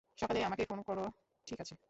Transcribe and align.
সকালে 0.17 0.39
আমাকে 0.43 0.63
ফোন 0.65 0.79
কোরো, 0.81 1.05
ঠিক 1.47 1.59
আছে? 1.61 1.73